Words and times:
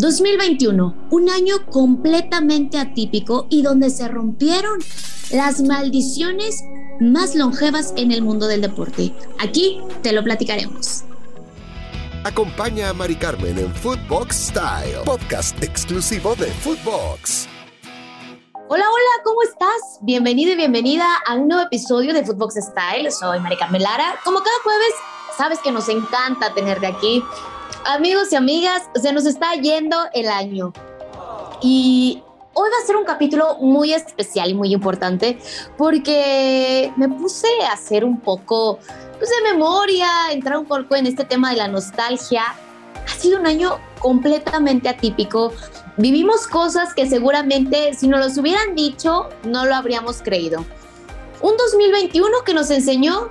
2021, 0.00 1.08
un 1.10 1.28
año 1.28 1.56
completamente 1.70 2.78
atípico 2.78 3.46
y 3.50 3.62
donde 3.62 3.90
se 3.90 4.06
rompieron 4.06 4.78
las 5.30 5.60
maldiciones 5.62 6.62
más 7.00 7.34
longevas 7.34 7.92
en 7.96 8.12
el 8.12 8.22
mundo 8.22 8.46
del 8.46 8.60
deporte. 8.60 9.12
Aquí 9.38 9.80
te 10.02 10.12
lo 10.12 10.22
platicaremos. 10.22 11.04
Acompaña 12.24 12.90
a 12.90 12.92
Mari 12.92 13.16
Carmen 13.16 13.58
en 13.58 13.74
Footbox 13.74 14.36
Style, 14.36 14.98
podcast 15.04 15.62
exclusivo 15.62 16.34
de 16.36 16.46
Footbox. 16.46 17.48
Hola, 18.70 18.84
hola, 18.84 19.22
¿cómo 19.24 19.42
estás? 19.42 19.98
Bienvenido 20.02 20.52
y 20.52 20.56
bienvenida 20.56 21.06
a 21.26 21.34
un 21.34 21.48
nuevo 21.48 21.64
episodio 21.64 22.12
de 22.12 22.24
Footbox 22.24 22.56
Style. 22.56 23.10
Soy 23.10 23.40
Mari 23.40 23.56
Carmen 23.56 23.82
Lara. 23.82 24.16
Como 24.24 24.40
cada 24.40 24.58
jueves, 24.62 24.94
sabes 25.36 25.58
que 25.60 25.72
nos 25.72 25.88
encanta 25.88 26.52
tenerte 26.54 26.86
aquí 26.86 27.22
amigos 27.84 28.32
y 28.32 28.36
amigas, 28.36 28.82
se 29.00 29.12
nos 29.12 29.26
está 29.26 29.54
yendo 29.54 29.96
el 30.12 30.28
año. 30.28 30.72
Y 31.62 32.22
hoy 32.54 32.68
va 32.70 32.82
a 32.82 32.86
ser 32.86 32.96
un 32.96 33.04
capítulo 33.04 33.56
muy 33.60 33.92
especial 33.92 34.50
y 34.50 34.54
muy 34.54 34.72
importante 34.72 35.38
porque 35.76 36.92
me 36.96 37.08
puse 37.08 37.48
a 37.68 37.72
hacer 37.72 38.04
un 38.04 38.20
poco 38.20 38.78
pues, 39.18 39.30
de 39.30 39.52
memoria, 39.52 40.08
entrar 40.32 40.58
un 40.58 40.66
poco 40.66 40.96
en 40.96 41.06
este 41.06 41.24
tema 41.24 41.50
de 41.50 41.56
la 41.56 41.68
nostalgia. 41.68 42.42
Ha 43.06 43.20
sido 43.20 43.40
un 43.40 43.46
año 43.46 43.78
completamente 44.00 44.88
atípico. 44.88 45.52
Vivimos 45.96 46.46
cosas 46.46 46.94
que 46.94 47.08
seguramente 47.08 47.94
si 47.94 48.06
nos 48.06 48.20
los 48.20 48.38
hubieran 48.38 48.74
dicho 48.74 49.28
no 49.44 49.64
lo 49.66 49.74
habríamos 49.74 50.22
creído. 50.22 50.64
Un 51.40 51.56
2021 51.56 52.28
que 52.44 52.54
nos 52.54 52.70
enseñó 52.70 53.30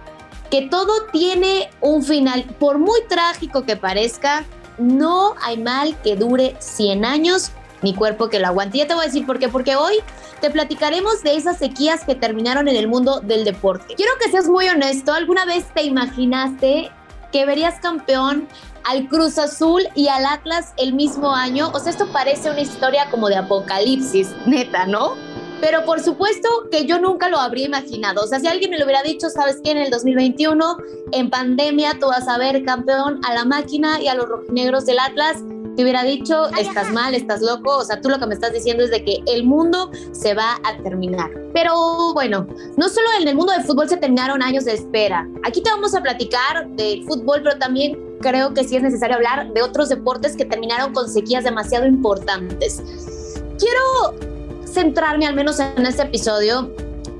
que 0.49 0.63
todo 0.63 1.05
tiene 1.11 1.69
un 1.81 2.03
final, 2.03 2.43
por 2.59 2.77
muy 2.77 2.99
trágico 3.07 3.63
que 3.63 3.75
parezca, 3.75 4.45
no 4.77 5.35
hay 5.41 5.57
mal 5.57 5.99
que 6.01 6.15
dure 6.15 6.55
100 6.59 7.05
años 7.05 7.51
ni 7.81 7.93
cuerpo 7.93 8.29
que 8.29 8.39
lo 8.39 8.47
aguante. 8.47 8.79
Ya 8.79 8.87
te 8.87 8.93
voy 8.93 9.03
a 9.03 9.07
decir 9.07 9.25
por 9.25 9.39
qué, 9.39 9.49
porque 9.49 9.75
hoy 9.75 9.95
te 10.41 10.49
platicaremos 10.49 11.23
de 11.23 11.35
esas 11.35 11.57
sequías 11.57 12.03
que 12.03 12.15
terminaron 12.15 12.67
en 12.67 12.75
el 12.75 12.87
mundo 12.87 13.19
del 13.21 13.43
deporte. 13.43 13.95
Quiero 13.95 14.11
que 14.21 14.29
seas 14.31 14.47
muy 14.47 14.67
honesto, 14.67 15.13
¿alguna 15.13 15.45
vez 15.45 15.65
te 15.73 15.83
imaginaste 15.83 16.91
que 17.31 17.45
verías 17.45 17.79
campeón 17.79 18.47
al 18.83 19.07
Cruz 19.07 19.37
Azul 19.37 19.83
y 19.95 20.07
al 20.07 20.25
Atlas 20.25 20.73
el 20.77 20.93
mismo 20.93 21.33
año? 21.33 21.71
O 21.73 21.79
sea, 21.79 21.91
esto 21.91 22.07
parece 22.11 22.49
una 22.49 22.61
historia 22.61 23.09
como 23.09 23.29
de 23.29 23.37
apocalipsis, 23.37 24.29
neta, 24.45 24.85
¿no? 24.85 25.15
Pero 25.61 25.85
por 25.85 25.99
supuesto 25.99 26.47
que 26.71 26.85
yo 26.85 26.99
nunca 26.99 27.29
lo 27.29 27.39
habría 27.39 27.65
imaginado. 27.65 28.23
O 28.23 28.27
sea, 28.27 28.39
si 28.39 28.47
alguien 28.47 28.71
me 28.71 28.77
lo 28.77 28.85
hubiera 28.85 29.03
dicho, 29.03 29.29
sabes 29.29 29.59
que 29.63 29.71
en 29.71 29.77
el 29.77 29.89
2021, 29.89 30.77
en 31.11 31.29
pandemia, 31.29 31.97
tú 31.99 32.07
vas 32.07 32.27
a 32.27 32.37
ver 32.37 32.63
campeón 32.63 33.21
a 33.25 33.33
la 33.33 33.45
máquina 33.45 34.01
y 34.01 34.07
a 34.07 34.15
los 34.15 34.27
rojinegros 34.27 34.85
del 34.85 34.99
Atlas, 34.99 35.43
te 35.77 35.83
hubiera 35.83 36.03
dicho, 36.03 36.47
estás 36.57 36.91
mal, 36.91 37.13
estás 37.13 37.41
loco. 37.41 37.77
O 37.77 37.83
sea, 37.83 38.01
tú 38.01 38.09
lo 38.09 38.19
que 38.19 38.25
me 38.25 38.33
estás 38.33 38.51
diciendo 38.51 38.83
es 38.83 38.89
de 38.89 39.03
que 39.03 39.21
el 39.27 39.43
mundo 39.43 39.91
se 40.11 40.33
va 40.33 40.57
a 40.63 40.75
terminar. 40.81 41.29
Pero 41.53 42.13
bueno, 42.13 42.47
no 42.75 42.89
solo 42.89 43.07
en 43.21 43.27
el 43.27 43.35
mundo 43.35 43.53
del 43.53 43.63
fútbol 43.63 43.87
se 43.87 43.97
terminaron 43.97 44.41
años 44.41 44.65
de 44.65 44.73
espera. 44.73 45.27
Aquí 45.43 45.61
te 45.61 45.69
vamos 45.69 45.93
a 45.93 46.01
platicar 46.01 46.67
del 46.69 47.03
fútbol, 47.05 47.41
pero 47.43 47.59
también 47.59 48.17
creo 48.21 48.53
que 48.55 48.63
sí 48.63 48.75
es 48.75 48.81
necesario 48.81 49.17
hablar 49.17 49.53
de 49.53 49.61
otros 49.61 49.89
deportes 49.89 50.35
que 50.35 50.45
terminaron 50.45 50.93
con 50.93 51.07
sequías 51.07 51.43
demasiado 51.43 51.85
importantes. 51.85 52.81
Quiero 53.59 54.26
centrarme 54.77 55.25
al 55.25 55.33
menos 55.33 55.59
en 55.59 55.87
este 55.87 56.03
episodio 56.03 56.71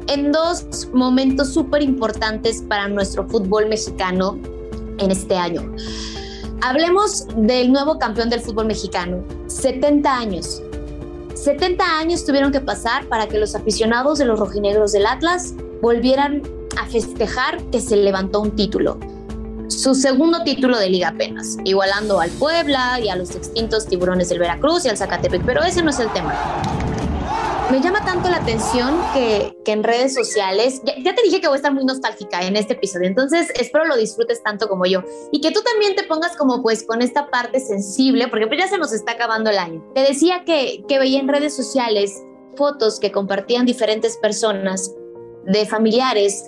en 0.06 0.32
dos 0.32 0.90
momentos 0.94 1.56
súper 1.56 1.82
importantes 1.82 2.62
para 2.62 2.88
nuestro 2.88 3.28
fútbol 3.28 3.68
mexicano 3.68 4.38
en 5.00 5.10
este 5.10 5.36
año. 5.36 5.74
Hablemos 6.62 7.26
del 7.36 7.72
nuevo 7.72 7.98
campeón 7.98 8.30
del 8.30 8.42
fútbol 8.42 8.68
mexicano, 8.68 9.24
70 9.48 10.18
años. 10.20 10.62
70 11.34 11.84
años 11.84 12.24
tuvieron 12.26 12.52
que 12.52 12.60
pasar 12.60 13.08
para 13.08 13.28
que 13.28 13.40
los 13.40 13.56
aficionados 13.56 14.20
de 14.20 14.26
los 14.26 14.40
rojinegros 14.40 14.92
del 14.92 15.08
Atlas 15.08 15.56
volvieran 15.82 16.44
a 16.80 16.86
festejar 16.86 17.60
que 17.72 17.82
se 17.82 17.98
levantó 17.98 18.42
un 18.42 18.56
título. 18.56 19.00
Su 19.68 19.96
segundo 19.96 20.44
título 20.44 20.78
de 20.78 20.92
liga 20.92 21.08
apenas, 21.08 21.58
igualando 21.64 22.20
al 22.20 22.30
Puebla 22.30 23.00
y 23.00 23.10
a 23.10 23.16
los 23.16 23.32
extintos 23.36 23.88
tiburones 23.88 24.30
del 24.30 24.38
Veracruz 24.38 24.86
y 24.86 24.90
al 24.90 24.98
Zacatepec, 24.98 25.44
pero 25.44 25.64
ese 25.64 25.82
no 25.82 25.90
es 25.90 26.00
el 26.00 26.14
tema. 26.14 26.36
Me 27.70 27.82
llama 27.82 28.04
tanto 28.06 28.30
la 28.30 28.38
atención 28.38 28.98
que, 29.14 29.58
en 29.66 29.84
redes 29.84 30.14
sociales, 30.14 30.82
ya, 30.86 31.14
te 31.14 31.22
dije 31.22 31.42
que 31.42 31.48
voy 31.48 31.56
a 31.56 31.58
estar 31.58 31.74
muy 31.74 31.84
nostálgica 31.84 32.42
en 32.46 32.56
este 32.56 32.74
episodio, 32.74 33.08
entonces 33.08 33.50
espero 33.60 33.86
lo 33.86 33.98
disfrutes 33.98 34.42
tanto 34.42 34.70
como 34.70 34.86
yo 34.86 35.04
y 35.34 35.42
que 35.42 35.52
tú 35.52 35.60
también 35.62 35.94
te 35.94 36.04
pongas 36.04 36.38
como 36.38 36.62
pues 36.62 36.84
con 36.84 37.02
esta 37.02 37.30
parte 37.30 37.60
sensible, 37.60 38.30
porque 38.30 38.48
pues 38.48 38.62
ya 38.62 38.70
se 38.70 38.78
nos 38.78 38.94
está 38.94 39.14
acabando 39.14 39.50
el 39.50 39.58
año. 39.58 39.84
Te 39.94 40.02
decía 40.02 40.46
que, 40.46 40.86
que 40.88 40.98
veía 40.98 41.20
en 41.20 41.28
redes 41.28 41.58
sociales 41.58 42.24
fotos 42.56 43.02
que 43.02 43.12
compartían 43.12 43.66
diferentes 43.66 44.16
personas 44.16 44.96
de 45.46 45.66
familiares 45.66 46.46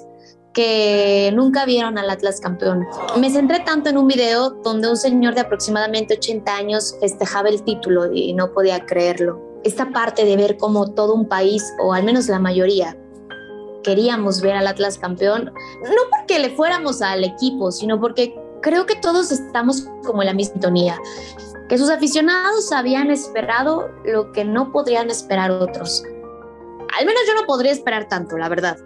que 0.54 1.32
nunca 1.36 1.66
vieron 1.66 1.98
al 1.98 2.10
Atlas 2.10 2.40
campeón. 2.40 2.88
Me 3.20 3.30
centré 3.30 3.60
tanto 3.60 3.90
en 3.90 3.98
un 3.98 4.08
video 4.08 4.52
donde 4.64 4.90
un 4.90 4.98
señor 4.98 5.36
de 5.36 5.42
aproximadamente 5.42 6.14
80 6.14 6.56
años 6.56 6.96
festejaba 7.02 7.50
el 7.50 7.62
título 7.64 8.10
y 8.14 8.32
no 8.34 8.54
podía 8.54 8.86
creerlo 8.86 9.49
esta 9.64 9.92
parte 9.92 10.26
de 10.26 10.38
ver 10.38 10.58
cómo 10.58 10.94
todo 10.94 11.14
un 11.14 11.28
país, 11.28 11.64
o 11.82 11.94
al 11.94 12.04
menos 12.04 12.28
la 12.28 12.40
mayoría, 12.40 12.98
queríamos 13.84 14.42
ver 14.42 14.56
al 14.56 14.68
Atlas 14.68 14.98
campeón, 14.98 15.46
no 15.84 16.02
porque 16.12 16.40
le 16.40 16.52
fuéramos 16.52 17.02
al 17.02 17.24
equipo, 17.24 17.72
sino 17.72 18.00
porque 18.00 18.36
creo 18.62 18.86
que 18.86 18.96
todos 18.96 19.32
estamos 19.32 19.88
como 20.06 20.22
en 20.22 20.28
la 20.28 20.34
misma 20.34 20.54
sintonía, 20.54 21.00
que 21.68 21.78
sus 21.78 21.90
aficionados 21.90 22.72
habían 22.72 23.12
esperado 23.12 23.90
lo 24.04 24.32
que 24.32 24.44
no 24.44 24.72
podrían 24.72 25.10
esperar 25.10 25.52
otros. 25.52 26.04
Al 26.98 27.06
menos 27.06 27.22
yo 27.28 27.36
no 27.36 27.46
podría 27.46 27.72
esperar 27.72 28.08
tanto, 28.08 28.38
la 28.38 28.50
verdad. 28.50 28.78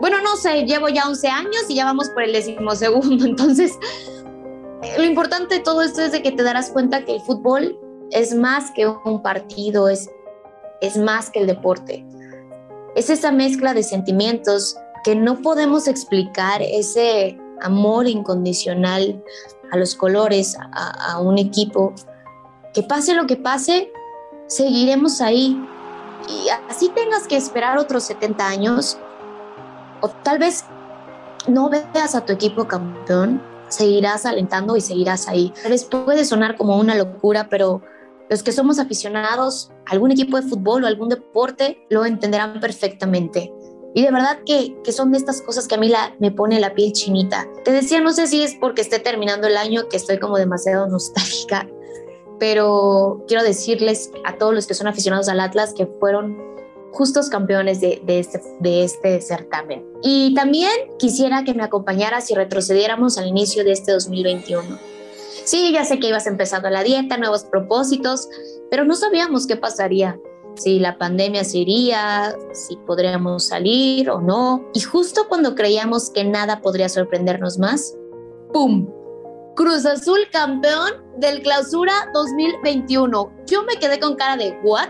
Bueno, 0.00 0.20
no 0.22 0.36
sé, 0.36 0.64
llevo 0.64 0.88
ya 0.88 1.06
11 1.06 1.28
años 1.28 1.64
y 1.68 1.76
ya 1.76 1.84
vamos 1.84 2.08
por 2.10 2.22
el 2.22 2.32
decimosegundo, 2.32 3.24
entonces 3.26 3.78
lo 4.98 5.04
importante 5.04 5.56
de 5.56 5.60
todo 5.60 5.82
esto 5.82 6.02
es 6.02 6.12
de 6.12 6.22
que 6.22 6.32
te 6.32 6.42
darás 6.42 6.70
cuenta 6.70 7.04
que 7.04 7.14
el 7.14 7.20
fútbol 7.22 7.78
es 8.10 8.34
más 8.34 8.70
que 8.70 8.86
un 8.86 9.22
partido, 9.22 9.88
es, 9.88 10.10
es 10.80 10.96
más 10.96 11.30
que 11.30 11.40
el 11.40 11.46
deporte. 11.46 12.04
Es 12.94 13.10
esa 13.10 13.32
mezcla 13.32 13.74
de 13.74 13.82
sentimientos 13.82 14.76
que 15.02 15.14
no 15.14 15.42
podemos 15.42 15.88
explicar, 15.88 16.62
ese 16.62 17.38
amor 17.60 18.06
incondicional 18.06 19.22
a 19.72 19.76
los 19.76 19.94
colores, 19.94 20.56
a, 20.72 21.12
a 21.12 21.20
un 21.20 21.38
equipo. 21.38 21.92
Que 22.72 22.82
pase 22.82 23.14
lo 23.14 23.26
que 23.26 23.36
pase, 23.36 23.92
seguiremos 24.46 25.20
ahí. 25.20 25.60
Y 26.28 26.48
así 26.68 26.88
tengas 26.90 27.26
que 27.26 27.36
esperar 27.36 27.76
otros 27.78 28.04
70 28.04 28.46
años, 28.46 28.98
o 30.00 30.08
tal 30.08 30.38
vez 30.38 30.64
no 31.46 31.68
veas 31.68 32.14
a 32.14 32.24
tu 32.24 32.32
equipo 32.32 32.66
campeón, 32.66 33.42
seguirás 33.68 34.24
alentando 34.26 34.76
y 34.76 34.80
seguirás 34.80 35.28
ahí. 35.28 35.52
Tal 35.62 35.72
vez 35.72 35.84
puede 35.84 36.24
sonar 36.24 36.56
como 36.56 36.78
una 36.78 36.94
locura, 36.94 37.48
pero 37.50 37.82
los 38.30 38.42
que 38.42 38.52
somos 38.52 38.78
aficionados 38.78 39.70
a 39.86 39.92
algún 39.92 40.10
equipo 40.10 40.40
de 40.40 40.48
fútbol 40.48 40.84
o 40.84 40.86
algún 40.86 41.08
deporte 41.08 41.86
lo 41.90 42.04
entenderán 42.04 42.60
perfectamente. 42.60 43.52
Y 43.94 44.02
de 44.02 44.10
verdad 44.10 44.40
que, 44.44 44.76
que 44.82 44.92
son 44.92 45.12
de 45.12 45.18
estas 45.18 45.40
cosas 45.42 45.68
que 45.68 45.76
a 45.76 45.78
mí 45.78 45.88
la, 45.88 46.14
me 46.18 46.32
pone 46.32 46.58
la 46.58 46.74
piel 46.74 46.92
chinita. 46.92 47.46
Te 47.64 47.70
decía, 47.70 48.00
no 48.00 48.12
sé 48.12 48.26
si 48.26 48.42
es 48.42 48.56
porque 48.60 48.82
esté 48.82 48.98
terminando 48.98 49.46
el 49.46 49.56
año 49.56 49.88
que 49.88 49.96
estoy 49.96 50.18
como 50.18 50.36
demasiado 50.36 50.86
nostálgica, 50.88 51.68
pero 52.40 53.22
quiero 53.28 53.44
decirles 53.44 54.10
a 54.24 54.36
todos 54.36 54.52
los 54.52 54.66
que 54.66 54.74
son 54.74 54.88
aficionados 54.88 55.28
al 55.28 55.40
Atlas 55.40 55.72
que 55.74 55.86
fueron 55.86 56.36
justos 56.92 57.28
campeones 57.28 57.80
de, 57.80 58.02
este, 58.06 58.40
de 58.60 58.84
este 58.84 59.20
certamen. 59.20 59.84
Y 60.02 60.34
también 60.34 60.72
quisiera 60.98 61.44
que 61.44 61.54
me 61.54 61.62
acompañaras 61.62 62.30
y 62.30 62.34
retrocediéramos 62.34 63.18
al 63.18 63.26
inicio 63.26 63.64
de 63.64 63.72
este 63.72 63.92
2021 63.92 64.93
Sí, 65.44 65.72
ya 65.72 65.84
sé 65.84 65.98
que 66.00 66.08
ibas 66.08 66.26
empezando 66.26 66.70
la 66.70 66.82
dieta, 66.82 67.18
nuevos 67.18 67.44
propósitos, 67.44 68.28
pero 68.70 68.84
no 68.84 68.94
sabíamos 68.94 69.46
qué 69.46 69.56
pasaría, 69.56 70.18
si 70.56 70.78
la 70.78 70.96
pandemia 70.98 71.44
se 71.44 71.58
iría, 71.58 72.34
si 72.52 72.76
podríamos 72.78 73.44
salir 73.44 74.08
o 74.10 74.20
no. 74.20 74.64
Y 74.72 74.80
justo 74.80 75.26
cuando 75.28 75.54
creíamos 75.54 76.10
que 76.10 76.24
nada 76.24 76.60
podría 76.60 76.88
sorprendernos 76.88 77.58
más, 77.58 77.94
¡pum! 78.52 78.88
Cruz 79.56 79.86
Azul 79.86 80.18
campeón 80.32 80.90
del 81.18 81.42
Clausura 81.42 82.10
2021. 82.12 83.32
Yo 83.46 83.62
me 83.62 83.76
quedé 83.76 84.00
con 84.00 84.16
cara 84.16 84.36
de 84.36 84.58
¿what? 84.64 84.88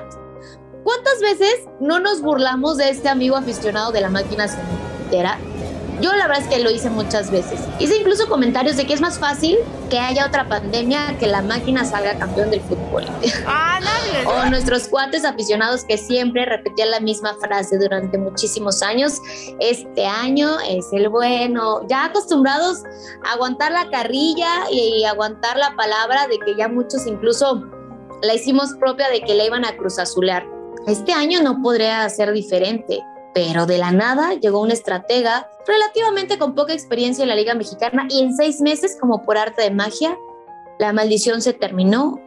¿Cuántas 0.85 1.21
veces 1.21 1.67
no 1.81 1.99
nos 1.99 2.23
burlamos 2.23 2.79
de 2.79 2.91
este 2.91 3.09
amigo 3.09 3.37
aficionado 3.37 3.93
de 3.93 4.01
la 4.01 4.11
máquina 4.11 4.49
cementera? 4.49 5.39
Yo 6.01 6.13
la 6.13 6.27
verdad 6.27 6.43
es 6.45 6.49
que 6.49 6.63
lo 6.63 6.71
hice 6.71 6.91
muchas 6.91 7.31
veces. 7.31 7.61
Hice 7.79 7.97
incluso 7.97 8.29
comentarios 8.29 8.77
de 8.77 8.87
que 8.87 8.95
es 8.95 9.01
más 9.01 9.19
fácil 9.19 9.59
que 9.91 9.99
haya 9.99 10.27
otra 10.27 10.49
pandemia 10.49 11.17
que 11.19 11.27
la 11.27 11.43
máquina 11.43 11.85
salga 11.85 12.19
campeón 12.19 12.51
del 12.51 12.61
fútbol. 12.61 13.05
Ah, 13.47 13.75
o 14.27 14.49
nuestros 14.49 14.89
cuates 14.89 15.25
aficionados 15.25 15.85
que 15.85 15.99
siempre 15.99 16.45
repetían 16.45 16.91
la 16.91 17.01
misma 17.01 17.35
frase 17.41 17.79
durante 17.79 18.19
muchísimos 18.19 18.83
años. 18.83 19.21
Este 19.61 20.07
año 20.07 20.59
es 20.69 20.87
el 20.93 21.09
bueno. 21.09 21.87
Ya 21.89 22.07
acostumbrados 22.07 22.83
a 23.25 23.33
aguantar 23.33 23.73
la 23.73 23.89
carrilla 23.91 24.71
y 24.71 25.05
aguantar 25.05 25.57
la 25.57 25.75
palabra 25.77 26.27
de 26.29 26.39
que 26.39 26.57
ya 26.57 26.69
muchos 26.69 27.07
incluso 27.07 27.65
la 28.23 28.35
hicimos 28.35 28.75
propia 28.75 29.09
de 29.11 29.23
que 29.23 29.35
la 29.35 29.45
iban 29.45 29.65
a 29.65 29.77
cruz 29.77 29.99
azular. 29.99 30.47
Este 30.87 31.13
año 31.13 31.43
no 31.43 31.63
podría 31.63 32.09
ser 32.09 32.33
diferente, 32.33 33.01
pero 33.35 33.67
de 33.67 33.79
la 33.79 33.91
nada 33.91 34.35
llegó 34.35 34.61
un 34.61 34.71
estratega 34.71 35.49
relativamente 35.67 36.39
con 36.39 36.55
poca 36.55 36.73
experiencia 36.73 37.23
en 37.23 37.29
la 37.29 37.37
Liga 37.37 37.55
Mexicana 37.55 38.07
y 38.11 38.23
en 38.23 38.35
seis 38.37 38.61
meses, 38.61 38.97
como 39.01 39.23
por 39.23 39.39
arte 39.39 39.63
de 39.63 39.71
magia, 39.71 40.17
la 40.79 40.93
maldición 40.93 41.41
se 41.41 41.53
terminó 41.53 42.21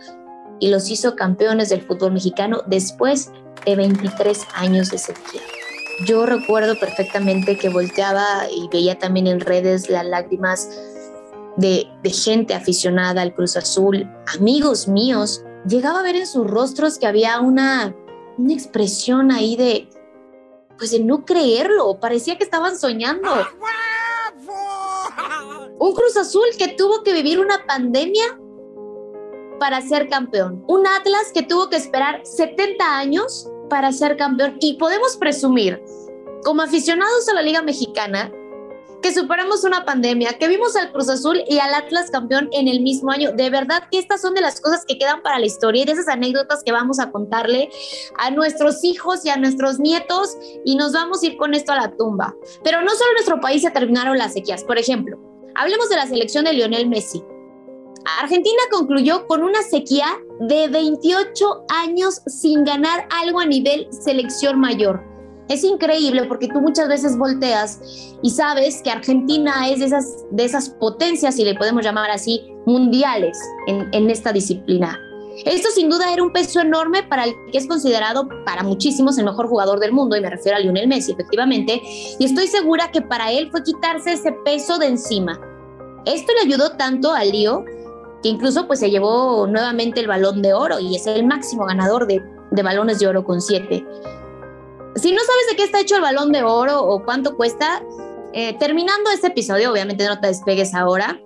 y 0.59 0.69
los 0.69 0.89
hizo 0.89 1.15
campeones 1.15 1.69
del 1.69 1.81
fútbol 1.81 2.13
mexicano 2.13 2.61
después 2.67 3.31
de 3.65 3.75
23 3.75 4.47
años 4.55 4.89
de 4.89 4.97
sequía. 4.97 5.41
Yo 6.05 6.25
recuerdo 6.25 6.79
perfectamente 6.79 7.57
que 7.57 7.69
volteaba 7.69 8.47
y 8.51 8.67
veía 8.69 8.99
también 8.99 9.27
en 9.27 9.39
redes 9.39 9.89
las 9.89 10.05
lágrimas 10.05 10.69
de, 11.57 11.87
gente 12.03 12.53
aficionada 12.53 13.21
al 13.21 13.33
Cruz 13.33 13.57
Azul, 13.57 14.07
amigos 14.37 14.87
míos. 14.87 15.43
Llegaba 15.67 15.99
a 15.99 16.03
ver 16.03 16.15
en 16.15 16.27
sus 16.27 16.47
rostros 16.47 16.97
que 16.97 17.07
había 17.07 17.39
una, 17.39 17.95
una 18.37 18.53
expresión 18.53 19.31
ahí 19.31 19.55
de, 19.55 19.89
pues 20.77 20.91
de 20.91 20.99
no 20.99 21.25
creerlo, 21.25 21.99
parecía 21.99 22.37
que 22.37 22.43
estaban 22.43 22.77
soñando. 22.77 23.29
Un 25.79 25.93
Cruz 25.93 26.17
Azul 26.17 26.45
que 26.57 26.69
tuvo 26.69 27.03
que 27.03 27.13
vivir 27.13 27.39
una 27.39 27.65
pandemia 27.65 28.39
para 29.59 29.81
ser 29.81 30.09
campeón. 30.09 30.63
Un 30.67 30.87
Atlas 30.87 31.31
que 31.33 31.43
tuvo 31.43 31.69
que 31.69 31.77
esperar 31.77 32.21
70 32.23 32.97
años 32.97 33.49
para 33.69 33.91
ser 33.91 34.17
campeón. 34.17 34.57
Y 34.59 34.77
podemos 34.77 35.17
presumir, 35.17 35.83
como 36.43 36.61
aficionados 36.61 37.27
a 37.29 37.33
la 37.33 37.41
Liga 37.41 37.61
Mexicana, 37.61 38.31
que 39.01 39.13
superamos 39.13 39.63
una 39.63 39.85
pandemia, 39.85 40.33
que 40.33 40.47
vimos 40.47 40.75
al 40.75 40.91
Cruz 40.91 41.09
Azul 41.09 41.43
y 41.47 41.59
al 41.59 41.73
Atlas 41.73 42.09
campeón 42.09 42.49
en 42.51 42.67
el 42.67 42.81
mismo 42.81 43.11
año. 43.11 43.31
De 43.31 43.49
verdad 43.49 43.83
que 43.91 43.99
estas 43.99 44.21
son 44.21 44.33
de 44.33 44.41
las 44.41 44.59
cosas 44.59 44.85
que 44.85 44.97
quedan 44.97 45.21
para 45.21 45.39
la 45.39 45.45
historia 45.45 45.83
y 45.83 45.85
de 45.85 45.91
esas 45.93 46.07
anécdotas 46.07 46.63
que 46.63 46.71
vamos 46.71 46.99
a 46.99 47.11
contarle 47.11 47.69
a 48.17 48.31
nuestros 48.31 48.83
hijos 48.83 49.25
y 49.25 49.29
a 49.29 49.37
nuestros 49.37 49.79
nietos 49.79 50.35
y 50.65 50.75
nos 50.75 50.93
vamos 50.93 51.21
a 51.21 51.27
ir 51.27 51.37
con 51.37 51.53
esto 51.53 51.71
a 51.71 51.75
la 51.75 51.95
tumba. 51.95 52.35
Pero 52.63 52.81
no 52.81 52.89
solo 52.89 53.11
en 53.11 53.15
nuestro 53.15 53.39
país 53.39 53.61
se 53.61 53.71
terminaron 53.71 54.17
las 54.17 54.33
sequías. 54.33 54.63
Por 54.63 54.77
ejemplo, 54.77 55.17
hablemos 55.55 55.89
de 55.89 55.95
la 55.95 56.07
selección 56.07 56.45
de 56.45 56.53
Lionel 56.53 56.89
Messi. 56.89 57.23
Argentina 58.21 58.61
concluyó 58.71 59.27
con 59.27 59.43
una 59.43 59.61
sequía 59.63 60.07
de 60.39 60.69
28 60.69 61.65
años 61.69 62.21
sin 62.25 62.63
ganar 62.63 63.07
algo 63.11 63.39
a 63.39 63.45
nivel 63.45 63.87
selección 63.91 64.59
mayor. 64.59 65.16
Es 65.49 65.63
increíble 65.63 66.25
porque 66.25 66.47
tú 66.47 66.59
muchas 66.59 66.87
veces 66.87 67.17
volteas 67.17 67.79
y 68.21 68.29
sabes 68.31 68.81
que 68.81 68.89
Argentina 68.89 69.69
es 69.69 69.79
de 69.79 69.85
esas, 69.85 70.25
de 70.31 70.43
esas 70.45 70.69
potencias, 70.69 71.35
si 71.35 71.43
le 71.43 71.55
podemos 71.55 71.83
llamar 71.83 72.11
así, 72.11 72.41
mundiales 72.65 73.37
en, 73.67 73.87
en 73.93 74.09
esta 74.09 74.33
disciplina. 74.33 74.99
Esto 75.45 75.69
sin 75.69 75.89
duda 75.89 76.11
era 76.11 76.23
un 76.23 76.33
peso 76.33 76.59
enorme 76.59 77.03
para 77.03 77.25
el 77.25 77.33
que 77.51 77.59
es 77.59 77.67
considerado 77.67 78.27
para 78.43 78.63
muchísimos 78.63 79.17
el 79.17 79.25
mejor 79.25 79.47
jugador 79.47 79.79
del 79.79 79.91
mundo, 79.91 80.15
y 80.15 80.21
me 80.21 80.29
refiero 80.29 80.57
a 80.57 80.59
Lionel 80.59 80.87
Messi, 80.87 81.11
efectivamente, 81.11 81.79
y 82.19 82.25
estoy 82.25 82.47
segura 82.47 82.91
que 82.91 83.01
para 83.01 83.31
él 83.31 83.49
fue 83.51 83.63
quitarse 83.63 84.13
ese 84.13 84.31
peso 84.43 84.79
de 84.79 84.87
encima. 84.87 85.39
Esto 86.05 86.31
le 86.33 86.47
ayudó 86.47 86.71
tanto 86.71 87.13
a 87.13 87.23
Lío 87.23 87.63
que 88.23 88.29
incluso 88.29 88.65
pues 88.65 88.79
se 88.79 88.89
llevó 88.89 89.45
nuevamente 89.45 89.99
el 89.99 90.07
balón 90.07 90.41
de 90.41 90.53
oro 90.53 90.79
y 90.79 90.95
es 90.95 91.05
el 91.05 91.25
máximo 91.25 91.65
ganador 91.65 92.07
de, 92.07 92.21
balones 92.63 92.99
de 92.99 93.07
oro 93.07 93.23
con 93.23 93.41
siete. 93.41 93.85
Si 94.97 95.11
no 95.11 95.19
sabes 95.19 95.47
de 95.51 95.55
qué 95.55 95.63
está 95.63 95.79
hecho 95.79 95.95
el 95.95 96.01
balón 96.01 96.31
de 96.31 96.41
oro 96.41 96.81
o 96.83 97.03
cuánto 97.03 97.37
cuesta, 97.37 97.83
eh, 98.33 98.57
terminando 98.57 99.11
este 99.11 99.27
episodio, 99.27 99.71
obviamente 99.71 100.07
no 100.07 100.19
te 100.19 100.27
despegues 100.27 100.73
ahora, 100.73 101.19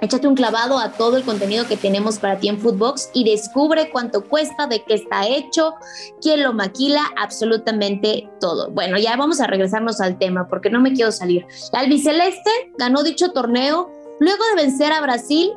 échate 0.00 0.26
un 0.26 0.34
clavado 0.34 0.78
a 0.78 0.92
todo 0.92 1.18
el 1.18 1.22
contenido 1.22 1.68
que 1.68 1.76
tenemos 1.76 2.18
para 2.18 2.38
ti 2.38 2.48
en 2.48 2.58
Footbox 2.58 3.10
y 3.12 3.24
descubre 3.24 3.90
cuánto 3.90 4.24
cuesta, 4.26 4.66
de 4.66 4.84
qué 4.84 4.94
está 4.94 5.26
hecho, 5.26 5.74
quién 6.22 6.42
lo 6.42 6.54
maquila, 6.54 7.02
absolutamente 7.18 8.30
todo. 8.40 8.70
Bueno, 8.70 8.96
ya 8.96 9.16
vamos 9.16 9.38
a 9.40 9.46
regresarnos 9.48 10.00
al 10.00 10.18
tema 10.18 10.48
porque 10.48 10.70
no 10.70 10.80
me 10.80 10.94
quiero 10.94 11.12
salir. 11.12 11.46
La 11.74 11.80
albiceleste 11.80 12.50
ganó 12.78 13.02
dicho 13.02 13.32
torneo 13.32 13.90
luego 14.18 14.42
de 14.54 14.62
vencer 14.62 14.92
a 14.92 15.02
Brasil 15.02 15.52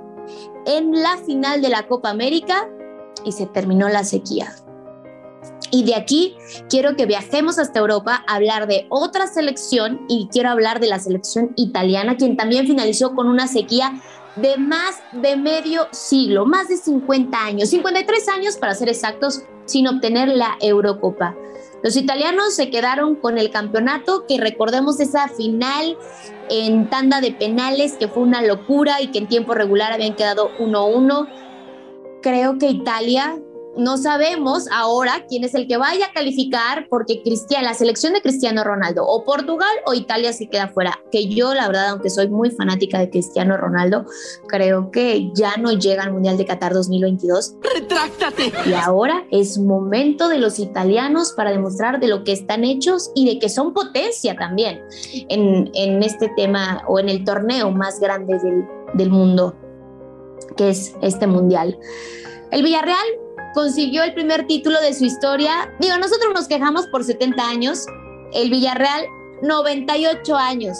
en 0.65 0.91
la 0.91 1.15
final 1.25 1.61
de 1.61 1.69
la 1.69 1.87
Copa 1.87 2.09
América 2.09 2.67
y 3.23 3.31
se 3.31 3.45
terminó 3.45 3.87
la 3.87 4.03
sequía. 4.03 4.53
Y 5.71 5.83
de 5.83 5.95
aquí 5.95 6.35
quiero 6.69 6.95
que 6.95 7.05
viajemos 7.05 7.59
hasta 7.59 7.79
Europa 7.79 8.23
a 8.27 8.35
hablar 8.35 8.67
de 8.67 8.85
otra 8.89 9.27
selección 9.27 10.01
y 10.07 10.27
quiero 10.31 10.49
hablar 10.49 10.79
de 10.79 10.87
la 10.87 10.99
selección 10.99 11.51
italiana, 11.55 12.17
quien 12.17 12.37
también 12.37 12.67
finalizó 12.67 13.15
con 13.15 13.27
una 13.27 13.47
sequía 13.47 14.01
de 14.37 14.57
más 14.57 14.95
de 15.11 15.35
medio 15.35 15.87
siglo, 15.91 16.45
más 16.45 16.67
de 16.67 16.77
50 16.77 17.37
años, 17.43 17.69
53 17.69 18.29
años 18.29 18.57
para 18.57 18.75
ser 18.75 18.89
exactos, 18.89 19.41
sin 19.65 19.87
obtener 19.87 20.29
la 20.29 20.57
Eurocopa. 20.61 21.35
Los 21.83 21.95
italianos 21.95 22.55
se 22.55 22.69
quedaron 22.69 23.15
con 23.15 23.37
el 23.37 23.51
campeonato, 23.51 24.25
que 24.27 24.39
recordemos 24.39 24.99
esa 24.99 25.27
final 25.27 25.97
en 26.49 26.89
tanda 26.89 27.21
de 27.21 27.31
penales, 27.31 27.93
que 27.93 28.07
fue 28.07 28.23
una 28.23 28.41
locura 28.41 29.01
y 29.01 29.07
que 29.07 29.19
en 29.19 29.27
tiempo 29.27 29.53
regular 29.53 29.93
habían 29.93 30.15
quedado 30.15 30.49
1-1. 30.59 31.27
Creo 32.21 32.57
que 32.57 32.69
Italia 32.69 33.37
no 33.77 33.97
sabemos 33.97 34.65
ahora 34.71 35.25
quién 35.29 35.43
es 35.43 35.53
el 35.53 35.67
que 35.67 35.77
vaya 35.77 36.07
a 36.07 36.13
calificar 36.13 36.87
porque 36.89 37.21
Cristian, 37.23 37.63
la 37.63 37.73
selección 37.73 38.13
de 38.13 38.21
Cristiano 38.21 38.63
Ronaldo 38.63 39.05
o 39.05 39.23
Portugal 39.23 39.69
o 39.85 39.93
Italia 39.93 40.33
se 40.33 40.49
queda 40.49 40.67
fuera. 40.67 40.99
Que 41.11 41.27
yo, 41.27 41.53
la 41.53 41.67
verdad, 41.67 41.89
aunque 41.89 42.09
soy 42.09 42.27
muy 42.27 42.51
fanática 42.51 42.99
de 42.99 43.09
Cristiano 43.09 43.57
Ronaldo, 43.57 44.05
creo 44.47 44.91
que 44.91 45.31
ya 45.33 45.57
no 45.57 45.71
llega 45.71 46.03
al 46.03 46.13
Mundial 46.13 46.37
de 46.37 46.45
Qatar 46.45 46.73
2022. 46.73 47.55
¡Retráctate! 47.75 48.51
Y 48.65 48.73
ahora 48.73 49.25
es 49.31 49.57
momento 49.57 50.27
de 50.27 50.39
los 50.39 50.59
italianos 50.59 51.33
para 51.33 51.51
demostrar 51.51 51.99
de 51.99 52.07
lo 52.07 52.23
que 52.23 52.31
están 52.31 52.63
hechos 52.63 53.11
y 53.15 53.25
de 53.25 53.39
que 53.39 53.49
son 53.49 53.73
potencia 53.73 54.35
también 54.35 54.81
en, 55.29 55.69
en 55.73 56.03
este 56.03 56.29
tema 56.35 56.83
o 56.87 56.99
en 56.99 57.09
el 57.09 57.23
torneo 57.23 57.71
más 57.71 57.99
grande 57.99 58.37
del, 58.39 58.65
del 58.93 59.09
mundo, 59.09 59.55
que 60.55 60.69
es 60.69 60.95
este 61.01 61.27
Mundial. 61.27 61.77
El 62.51 62.63
Villarreal 62.63 63.26
consiguió 63.57 64.03
el 64.03 64.13
primer 64.13 64.45
título 64.45 64.79
de 64.81 64.93
su 64.93 65.03
historia. 65.03 65.73
Digo, 65.79 65.97
nosotros 65.97 66.31
nos 66.31 66.47
quejamos 66.47 66.85
por 66.91 67.03
70 67.03 67.43
años, 67.43 67.87
el 68.31 68.51
Villarreal 68.51 69.07
98 69.41 70.35
años. 70.35 70.77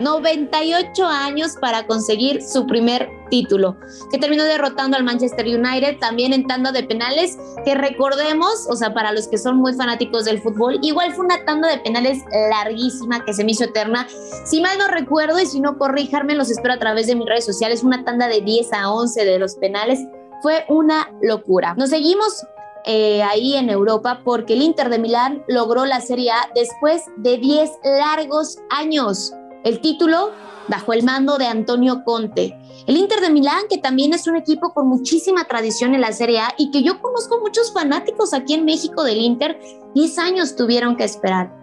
98 0.00 1.06
años 1.06 1.52
para 1.60 1.86
conseguir 1.86 2.42
su 2.42 2.66
primer 2.66 3.08
título, 3.30 3.76
que 4.10 4.18
terminó 4.18 4.42
derrotando 4.42 4.96
al 4.96 5.04
Manchester 5.04 5.46
United 5.46 5.98
también 6.00 6.32
en 6.32 6.46
tanda 6.48 6.72
de 6.72 6.82
penales, 6.82 7.38
que 7.64 7.76
recordemos, 7.76 8.66
o 8.68 8.74
sea, 8.74 8.92
para 8.92 9.12
los 9.12 9.28
que 9.28 9.38
son 9.38 9.58
muy 9.58 9.72
fanáticos 9.72 10.24
del 10.24 10.40
fútbol, 10.40 10.80
igual 10.82 11.12
fue 11.12 11.24
una 11.24 11.44
tanda 11.44 11.68
de 11.68 11.78
penales 11.78 12.18
larguísima 12.50 13.24
que 13.24 13.32
se 13.32 13.44
me 13.44 13.52
hizo 13.52 13.64
eterna. 13.64 14.08
Si 14.44 14.60
mal 14.60 14.76
no 14.76 14.88
recuerdo 14.88 15.38
y 15.40 15.46
si 15.46 15.60
no 15.60 15.78
corrijarme, 15.78 16.34
los 16.34 16.50
espero 16.50 16.74
a 16.74 16.78
través 16.78 17.06
de 17.06 17.14
mis 17.14 17.28
redes 17.28 17.44
sociales, 17.44 17.84
una 17.84 18.04
tanda 18.04 18.26
de 18.26 18.40
10 18.40 18.72
a 18.72 18.92
11 18.92 19.24
de 19.24 19.38
los 19.38 19.54
penales 19.54 20.00
fue 20.42 20.64
una 20.68 21.10
locura. 21.22 21.74
Nos 21.76 21.90
seguimos 21.90 22.44
eh, 22.84 23.22
ahí 23.22 23.54
en 23.54 23.70
Europa 23.70 24.20
porque 24.24 24.54
el 24.54 24.62
Inter 24.62 24.90
de 24.90 24.98
Milán 24.98 25.44
logró 25.46 25.86
la 25.86 26.00
Serie 26.00 26.32
A 26.32 26.50
después 26.54 27.04
de 27.16 27.38
10 27.38 27.70
largos 27.84 28.58
años. 28.70 29.32
El 29.64 29.80
título 29.80 30.32
bajo 30.68 30.92
el 30.92 31.04
mando 31.04 31.38
de 31.38 31.46
Antonio 31.46 32.02
Conte. 32.04 32.58
El 32.86 32.96
Inter 32.96 33.20
de 33.20 33.30
Milán, 33.30 33.62
que 33.70 33.78
también 33.78 34.12
es 34.12 34.26
un 34.26 34.36
equipo 34.36 34.72
con 34.74 34.88
muchísima 34.88 35.44
tradición 35.44 35.94
en 35.94 36.00
la 36.00 36.12
Serie 36.12 36.40
A 36.40 36.54
y 36.58 36.70
que 36.72 36.82
yo 36.82 37.00
conozco 37.00 37.38
muchos 37.40 37.72
fanáticos 37.72 38.34
aquí 38.34 38.54
en 38.54 38.64
México 38.64 39.04
del 39.04 39.18
Inter, 39.18 39.60
10 39.94 40.18
años 40.18 40.56
tuvieron 40.56 40.96
que 40.96 41.04
esperar. 41.04 41.54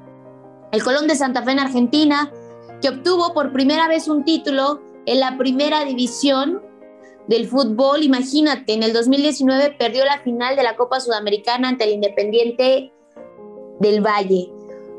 El 0.71 0.83
Colón 0.83 1.07
de 1.07 1.15
Santa 1.15 1.43
Fe 1.43 1.51
en 1.51 1.59
Argentina, 1.59 2.31
que 2.81 2.89
obtuvo 2.89 3.33
por 3.33 3.51
primera 3.51 3.87
vez 3.89 4.07
un 4.07 4.23
título 4.23 4.81
en 5.05 5.19
la 5.19 5.37
primera 5.37 5.83
división 5.83 6.61
del 7.29 7.47
fútbol. 7.47 8.03
Imagínate, 8.03 8.73
en 8.73 8.83
el 8.83 8.91
2019 8.91 9.75
perdió 9.77 10.03
la 10.03 10.19
final 10.19 10.55
de 10.55 10.63
la 10.63 10.75
Copa 10.75 10.99
Sudamericana 10.99 11.69
ante 11.69 11.85
el 11.85 11.91
Independiente 11.91 12.91
del 13.79 14.01
Valle. 14.01 14.49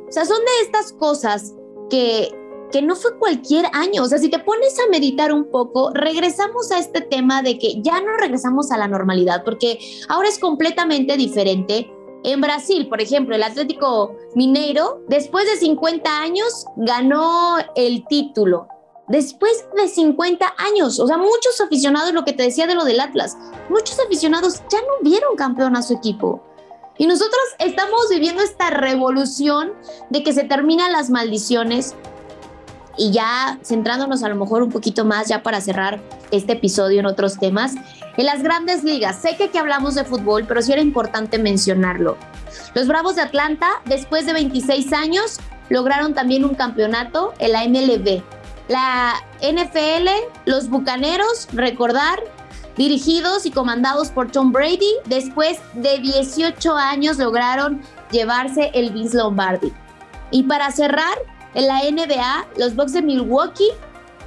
O 0.09 0.13
sea, 0.13 0.25
son 0.25 0.39
de 0.39 0.65
estas 0.65 0.93
cosas 0.93 1.55
que, 1.91 2.31
que 2.71 2.83
no 2.83 2.95
fue 2.95 3.19
cualquier 3.19 3.67
año. 3.73 4.05
O 4.05 4.07
sea, 4.07 4.19
si 4.19 4.29
te 4.29 4.39
pones 4.39 4.79
a 4.79 4.89
meditar 4.91 5.33
un 5.33 5.51
poco, 5.51 5.91
regresamos 5.93 6.71
a 6.71 6.79
este 6.79 7.01
tema 7.01 7.43
de 7.43 7.59
que 7.59 7.83
ya 7.83 8.01
no 8.01 8.17
regresamos 8.17 8.71
a 8.71 8.79
la 8.79 8.87
normalidad, 8.87 9.43
porque 9.45 9.81
ahora 10.09 10.29
es 10.29 10.39
completamente 10.39 11.17
diferente. 11.17 11.93
En 12.23 12.41
Brasil, 12.41 12.89
por 12.89 13.01
ejemplo, 13.01 13.35
el 13.35 13.43
Atlético 13.43 14.15
Mineiro, 14.37 15.03
después 15.09 15.47
de 15.47 15.57
50 15.57 16.23
años, 16.23 16.65
ganó 16.77 17.57
el 17.75 18.07
título 18.07 18.69
después 19.11 19.67
de 19.77 19.89
50 19.89 20.55
años. 20.57 20.99
O 20.99 21.07
sea, 21.07 21.19
muchos 21.19 21.61
aficionados, 21.61 22.15
lo 22.15 22.25
que 22.25 22.33
te 22.33 22.45
decía 22.45 22.67
de 22.67 22.75
lo 22.75 22.85
del 22.85 23.01
Atlas, 23.01 23.37
muchos 23.69 23.99
aficionados 24.01 24.63
ya 24.71 24.79
no 24.81 25.03
vieron 25.03 25.37
campeón 25.37 25.77
a 25.77 25.83
su 25.83 25.95
equipo. 25.95 26.43
Y 26.97 27.07
nosotros 27.07 27.41
estamos 27.59 28.09
viviendo 28.11 28.43
esta 28.43 28.71
revolución 28.71 29.73
de 30.11 30.23
que 30.23 30.33
se 30.33 30.45
terminan 30.45 30.93
las 30.93 31.11
maldiciones 31.11 31.95
y 32.97 33.11
ya 33.11 33.59
centrándonos 33.65 34.23
a 34.23 34.29
lo 34.29 34.37
mejor 34.37 34.63
un 34.63 34.71
poquito 34.71 35.05
más 35.05 35.29
ya 35.29 35.43
para 35.43 35.61
cerrar 35.61 36.01
este 36.31 36.53
episodio 36.53 37.01
en 37.01 37.07
otros 37.07 37.39
temas, 37.39 37.75
en 38.17 38.27
las 38.27 38.43
grandes 38.43 38.85
ligas, 38.85 39.23
sé 39.23 39.37
que 39.37 39.45
aquí 39.45 39.59
hablamos 39.59 39.95
de 39.95 40.05
fútbol, 40.05 40.45
pero 40.47 40.61
sí 40.61 40.73
era 40.73 40.83
importante 40.83 41.39
mencionarlo. 41.39 42.17
Los 42.75 42.87
Bravos 42.87 43.17
de 43.17 43.23
Atlanta, 43.23 43.69
después 43.87 44.27
de 44.27 44.35
26 44.35 44.93
años, 44.93 45.39
lograron 45.71 46.13
también 46.13 46.45
un 46.45 46.55
campeonato 46.55 47.33
en 47.39 47.53
la 47.53 47.67
MLB. 47.67 48.23
La 48.71 49.15
NFL, 49.43 50.09
los 50.45 50.71
Bucaneros, 50.71 51.49
recordar, 51.53 52.23
dirigidos 52.77 53.45
y 53.45 53.51
comandados 53.51 54.11
por 54.11 54.31
Tom 54.31 54.53
Brady, 54.53 54.93
después 55.07 55.59
de 55.75 55.99
18 55.99 56.77
años 56.77 57.19
lograron 57.19 57.83
llevarse 58.13 58.71
el 58.73 58.93
Vince 58.93 59.17
Lombardi. 59.17 59.73
Y 60.31 60.45
para 60.45 60.71
cerrar, 60.71 61.19
en 61.55 61.67
la 61.67 61.81
NBA, 61.83 62.47
los 62.59 62.77
Bucks 62.77 62.93
de 62.93 63.03
Milwaukee 63.03 63.73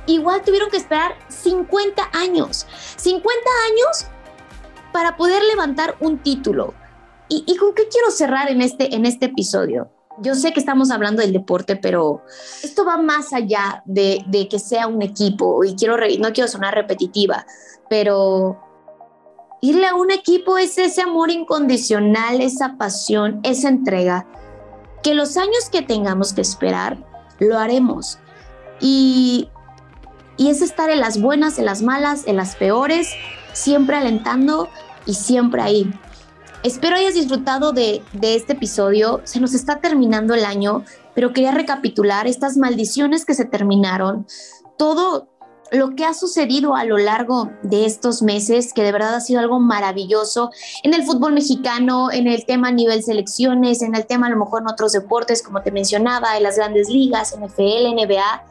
igual 0.07 0.41
tuvieron 0.41 0.69
que 0.69 0.75
esperar 0.75 1.15
50 1.29 2.09
años. 2.11 2.67
50 2.97 3.31
años 3.69 4.07
para 4.91 5.15
poder 5.15 5.41
levantar 5.43 5.95
un 6.01 6.17
título. 6.17 6.73
¿Y, 7.29 7.55
con 7.55 7.73
qué 7.73 7.87
quiero 7.87 8.11
cerrar 8.11 8.51
en 8.51 8.61
este, 8.61 8.93
en 8.93 9.05
este 9.05 9.27
episodio? 9.27 9.89
Yo 10.19 10.35
sé 10.35 10.53
que 10.53 10.59
estamos 10.59 10.91
hablando 10.91 11.21
del 11.21 11.33
deporte, 11.33 11.75
pero 11.75 12.23
esto 12.61 12.85
va 12.85 12.97
más 12.97 13.33
allá 13.33 13.81
de, 13.85 14.47
que 14.49 14.59
sea 14.59 14.87
un 14.87 15.01
equipo 15.01 15.63
y 15.63 15.75
quiero 15.75 15.97
no 15.97 16.33
quiero 16.33 16.47
sonar 16.47 16.75
repetitiva, 16.75 17.45
pero 17.89 18.59
irle 19.61 19.87
a 19.87 19.95
un 19.95 20.11
equipo 20.11 20.57
es 20.57 20.77
ese 20.77 21.01
amor 21.01 21.31
incondicional, 21.31 22.41
esa 22.41 22.77
pasión, 22.77 23.39
esa 23.43 23.69
entrega, 23.69 24.27
que 25.01 25.13
los 25.13 25.37
años 25.37 25.69
que 25.71 25.81
tengamos 25.81 26.33
que 26.33 26.41
esperar, 26.41 26.97
lo 27.39 27.57
haremos. 27.57 28.19
Y, 28.79 29.49
y 30.37 30.49
es 30.49 30.61
estar 30.61 30.89
en 30.89 30.99
las 30.99 31.21
buenas, 31.21 31.59
en 31.59 31.65
las 31.65 31.81
malas, 31.81 32.27
en 32.27 32.35
las 32.35 32.55
peores, 32.55 33.13
siempre 33.53 33.95
alentando 33.95 34.69
y 35.05 35.13
siempre 35.13 35.61
ahí. 35.61 35.93
Espero 36.63 36.95
hayas 36.95 37.13
disfrutado 37.13 37.73
de, 37.73 38.01
este 38.21 38.53
episodio. 38.53 39.19
Se 39.25 39.41
nos 39.41 39.53
está 39.53 39.81
terminando 39.81 40.33
el 40.33 40.45
año, 40.45 40.85
pero 41.13 41.33
quería 41.33 41.51
recapitular 41.51 42.25
estas 42.25 42.55
maldiciones 42.55 43.25
que 43.25 43.33
se 43.33 43.43
terminaron, 43.43 44.25
todo 44.77 45.27
lo 45.73 45.93
que 45.95 46.05
ha 46.05 46.13
sucedido 46.13 46.75
a 46.75 46.85
lo 46.85 46.97
largo 46.97 47.49
de 47.63 47.85
estos 47.85 48.21
meses, 48.21 48.71
que 48.71 48.81
de 48.81 48.93
verdad 48.93 49.15
ha 49.15 49.19
sido 49.19 49.41
algo 49.41 49.59
maravilloso 49.59 50.51
en 50.83 50.93
el 50.93 51.03
fútbol 51.03 51.33
mexicano, 51.33 52.11
en 52.13 52.27
el 52.27 52.45
tema 52.45 52.69
a 52.69 52.71
nivel 52.71 53.03
selecciones, 53.03 53.81
en 53.81 53.93
el 53.93 54.05
tema 54.05 54.27
a 54.27 54.29
lo 54.29 54.37
mejor 54.37 54.61
en 54.61 54.69
otros 54.69 54.93
deportes, 54.93 55.43
como 55.43 55.63
te 55.63 55.71
mencionaba, 55.71 56.37
en 56.37 56.43
las 56.43 56.55
grandes 56.55 56.87
ligas, 56.87 57.35
NFL, 57.37 57.93
NBA. 57.93 58.43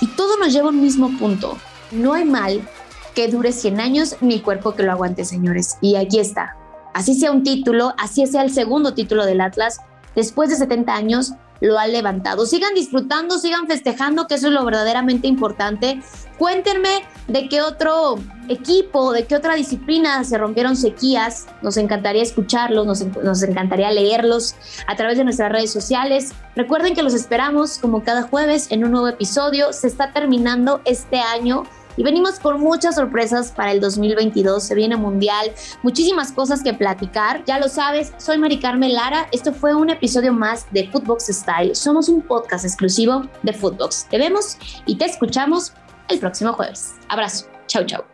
Y 0.00 0.06
todo 0.16 0.38
nos 0.38 0.54
lleva 0.54 0.68
a 0.68 0.70
un 0.70 0.80
mismo 0.80 1.10
punto. 1.18 1.58
No 1.90 2.14
hay 2.14 2.24
mal 2.24 2.66
que 3.14 3.28
dure 3.28 3.52
100 3.52 3.80
años 3.80 4.16
ni 4.22 4.40
cuerpo 4.40 4.74
que 4.74 4.84
lo 4.84 4.92
aguante, 4.92 5.26
señores. 5.26 5.76
Y 5.82 5.96
aquí 5.96 6.18
está. 6.18 6.56
Así 6.96 7.12
sea 7.12 7.30
un 7.30 7.42
título, 7.42 7.92
así 7.98 8.26
sea 8.26 8.40
el 8.40 8.50
segundo 8.50 8.94
título 8.94 9.26
del 9.26 9.42
Atlas, 9.42 9.82
después 10.14 10.48
de 10.48 10.56
70 10.56 10.94
años 10.94 11.34
lo 11.60 11.78
ha 11.78 11.86
levantado. 11.86 12.46
Sigan 12.46 12.72
disfrutando, 12.72 13.38
sigan 13.38 13.66
festejando, 13.66 14.26
que 14.26 14.36
eso 14.36 14.46
es 14.46 14.54
lo 14.54 14.64
verdaderamente 14.64 15.26
importante. 15.28 16.00
Cuéntenme 16.38 17.02
de 17.28 17.50
qué 17.50 17.60
otro 17.60 18.14
equipo, 18.48 19.12
de 19.12 19.26
qué 19.26 19.36
otra 19.36 19.56
disciplina 19.56 20.24
se 20.24 20.38
rompieron 20.38 20.74
sequías. 20.74 21.46
Nos 21.60 21.76
encantaría 21.76 22.22
escucharlos, 22.22 22.86
nos, 22.86 23.04
nos, 23.22 23.42
encantaría 23.42 23.90
leerlos 23.90 24.54
a 24.86 24.96
través 24.96 25.18
de 25.18 25.24
nuestras 25.24 25.52
redes 25.52 25.70
sociales. 25.70 26.32
Recuerden 26.54 26.94
que 26.94 27.02
los 27.02 27.12
esperamos 27.12 27.76
como 27.76 28.04
cada 28.04 28.22
jueves 28.22 28.68
en 28.70 28.84
un 28.84 28.92
nuevo 28.92 29.08
episodio. 29.08 29.74
Se 29.74 29.86
está 29.86 30.14
terminando 30.14 30.80
este 30.86 31.20
año 31.20 31.64
y 31.96 32.02
venimos 32.02 32.38
con 32.38 32.60
muchas 32.60 32.94
sorpresas 32.94 33.52
para 33.52 33.72
el 33.72 33.80
2022. 33.80 34.62
Se 34.62 34.74
viene 34.74 34.96
mundial, 34.96 35.52
muchísimas 35.82 36.32
cosas 36.32 36.62
que 36.62 36.74
platicar. 36.74 37.44
Ya 37.46 37.58
lo 37.58 37.68
sabes, 37.68 38.12
soy 38.18 38.38
Mari 38.38 38.58
Carmen 38.58 38.92
Lara. 38.92 39.28
Esto 39.32 39.52
fue 39.52 39.74
un 39.74 39.90
episodio 39.90 40.32
más 40.32 40.66
de 40.72 40.88
Footbox 40.88 41.26
Style. 41.26 41.74
Somos 41.74 42.08
un 42.08 42.22
podcast 42.22 42.64
exclusivo 42.64 43.26
de 43.42 43.52
Footbox. 43.52 44.06
Te 44.10 44.18
vemos 44.18 44.56
y 44.86 44.96
te 44.96 45.04
escuchamos 45.06 45.72
el 46.08 46.18
próximo 46.18 46.52
jueves. 46.52 46.94
Abrazo. 47.08 47.46
Chau, 47.66 47.84
chau. 47.84 48.04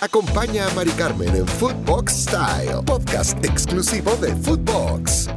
Acompaña 0.00 0.66
a 0.66 0.70
Mari 0.74 0.90
Carmen 0.90 1.34
en 1.34 1.46
Footbox 1.46 2.12
Style, 2.12 2.82
podcast 2.84 3.42
exclusivo 3.44 4.14
de 4.16 4.34
Footbox. 4.36 5.28